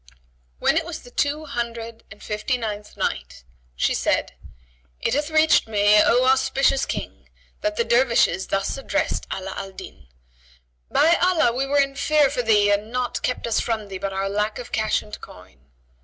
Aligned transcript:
When 0.57 0.77
it 0.77 0.83
was 0.83 1.03
the 1.03 1.11
Two 1.11 1.45
Hundred 1.45 2.03
and 2.09 2.27
and 2.33 2.97
Night, 2.97 3.43
She 3.75 3.93
said, 3.93 4.33
It 4.99 5.13
hath 5.13 5.29
reached 5.29 5.67
me, 5.67 6.01
O 6.01 6.25
auspicious 6.25 6.87
King, 6.87 7.29
that 7.61 7.75
the 7.75 7.83
Dervishes 7.83 8.47
thus 8.47 8.77
addressed 8.79 9.27
Ala 9.31 9.53
al 9.55 9.73
Din, 9.73 10.07
"By 10.89 11.19
Allah, 11.21 11.51
we 11.53 11.67
were 11.67 11.77
in 11.79 11.93
fear 11.95 12.31
for 12.31 12.41
thee 12.41 12.71
and 12.71 12.91
naught 12.91 13.21
kept 13.21 13.45
us 13.45 13.59
from 13.59 13.89
thee 13.89 13.99
but 13.99 14.11
our 14.11 14.27
lack 14.27 14.57
of 14.57 14.71
cash 14.71 15.03
and 15.03 15.21
coin." 15.21 15.67